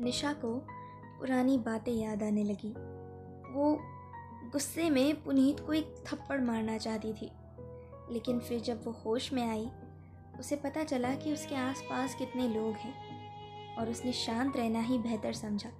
[0.00, 0.54] निशा को
[1.18, 2.70] पुरानी बातें याद आने लगी।
[3.52, 3.78] वो
[4.52, 7.30] गुस्से में पुनीत को एक थप्पड़ मारना चाहती थी,
[8.10, 9.68] लेकिन फिर जब वो होश में आई,
[10.40, 15.32] उसे पता चला कि उसके आसपास कितने लोग हैं और उसने शांत रहना ही बेहतर
[15.32, 15.70] समझा।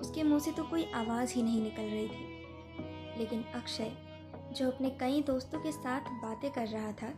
[0.00, 3.92] उसके मुँह से तो कोई आवाज़ ही नहीं निकल रही थी। लेकिन अक्षय,
[4.56, 7.12] जो अपने कई दोस्तों के साथ बातें कर रहा था,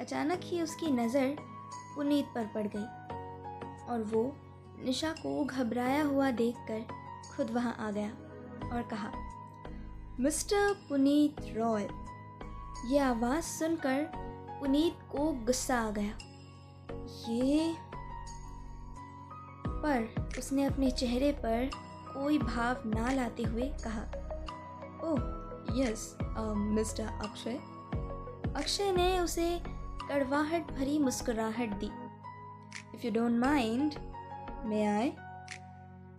[0.00, 1.36] अचानक ही उसकी नज़र
[1.94, 2.84] पुनीत पर पड़ गई
[3.86, 4.24] और वो
[4.84, 6.86] निशा को घबराया हुआ देखकर
[7.36, 8.08] खुद वहाँ आ गया
[8.72, 9.10] और कहा,
[10.20, 11.88] मिस्टर पुनीत रॉय,
[12.86, 14.02] ये आवाज़ सुनकर
[14.60, 16.18] पुनीत को गुस्सा आ गया।
[17.28, 17.74] ये
[19.66, 21.70] पर उसने अपने चेहरे पर
[22.14, 24.02] कोई भाव ना लाते हुए कहा,
[25.04, 25.20] oh,
[25.80, 27.58] yes mister Akshay.
[28.56, 29.48] Akshay ने उसे
[30.08, 31.90] कड़वाहट भरी मुस्कुराहट दी।
[32.94, 33.94] If you don't mind
[34.66, 35.12] may I.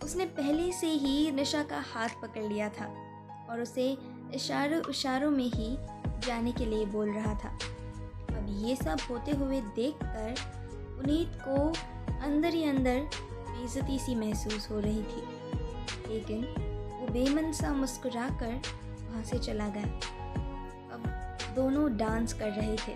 [0.04, 2.86] उसने पहले से ही निशा का हाथ पकड़ लिया था
[3.50, 3.98] और उसे
[4.34, 5.76] इशारों इशारों में ही
[6.28, 7.50] जाने के लिए बोल रहा था।
[8.38, 10.36] अब ये सब होते हुए देखकर
[10.90, 11.74] पुनीत को
[12.24, 15.24] अंदर ही अंदर बेइज्जती सी महसूस हो रही थी।
[16.08, 16.44] लेकिन
[17.02, 18.62] वो बेमन सा मुस्कुरा कर
[19.02, 19.84] वहाँ से चला गया।
[20.94, 21.04] अब
[21.56, 22.96] दोनों डांस कर रहे थे,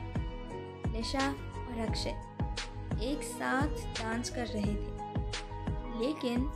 [0.92, 2.10] निशा और अक्षय।
[3.04, 3.68] एक साथ
[4.02, 5.11] डांस कर रहे थे।
[6.02, 6.50] लेकिन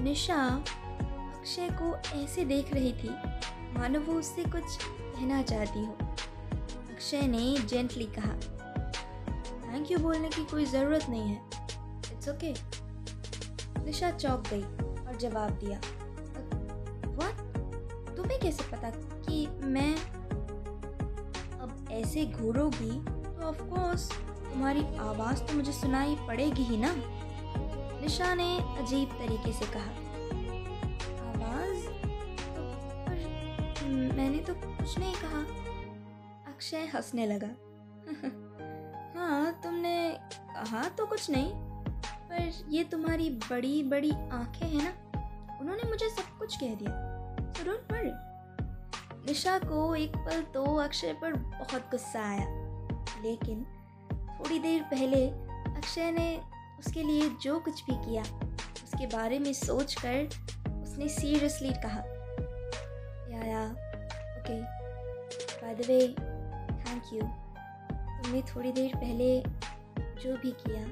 [0.00, 3.10] निशा अक्षय को ऐसे देख रही थी,
[3.78, 5.96] मानो वो उससे कुछ कहना चाहती हो।
[6.92, 8.32] अक्षय ने जेंटली कहा
[9.64, 11.40] थैंक यू बोलने की कोई ज़रूरत नहीं है।
[12.12, 12.52] इट्स ओके
[13.84, 15.80] निशा चौंक गई और जवाब दिया
[17.08, 18.90] व्हाट तुम्हें कैसे पता
[19.24, 19.94] कि मैं
[21.60, 26.92] अब ऐसे घूरोगी तो ऑफकोर्स तुम्हारी आवाज़ तो मुझे सुनाई पड़ेगी ही ना?
[28.00, 29.90] निशा ने अजीब तरीके से कहा।
[31.28, 31.86] आवाज़
[32.48, 32.62] तो
[33.06, 33.18] पर
[34.16, 35.40] मैंने तो कुछ नहीं कहा।
[36.52, 37.50] अक्षय हंसने लगा।
[39.16, 39.96] हाँ तुमने
[40.30, 41.50] कहा तो कुछ नहीं,
[42.30, 46.92] पर ये तुम्हारी बड़ी बड़ी आँखें हैं ना, उन्होंने मुझे सब कुछ कह दिया।
[47.52, 48.12] सो डोंट वरी
[49.26, 52.46] निशा को एक पल तो अक्षय पर बहुत गुस्सा आया,
[53.22, 53.64] लेकिन
[54.38, 55.26] थोड़ी देर पहले
[55.76, 56.28] अक्षय ने
[56.78, 60.28] उसके लिए जो कुछ भी किया, उसके बारे में सोच कर
[60.82, 62.02] उसने सीरियसली कहा।
[63.38, 63.64] या
[64.38, 64.60] okay
[65.60, 69.40] by the way thank you तुमने थोड़ी देर पहले
[70.22, 70.84] जो भी किया,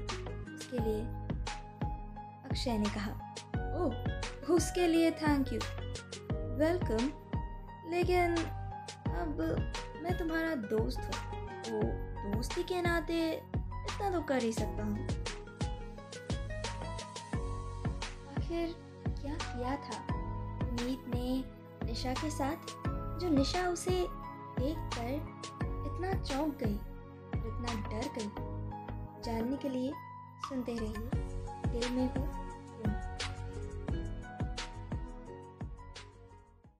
[0.55, 1.01] उसके लिए
[2.49, 3.11] अक्षय ने कहा।
[3.77, 5.59] ओह उसके लिए थैंक यू
[6.59, 7.11] वेलकम
[7.91, 9.41] लेकिन अब
[10.03, 11.81] मैं तुम्हारा दोस्त हूँ। तो
[12.31, 15.07] दोस्ती के नाते इतना तो कर ही सकता हूँ।
[18.47, 18.67] आखिर
[19.05, 19.97] क्या किया था?
[20.65, 22.69] उम्मीद ने निशा के साथ,
[23.19, 23.95] जो निशा उसे
[24.59, 25.09] देख कर
[25.87, 26.75] इतना चौंक गई
[27.29, 28.29] और इतना डर गई,
[29.23, 29.91] जानने के लिए
[30.49, 31.09] सुनते रहिए।
[31.71, 32.23] दिल में हो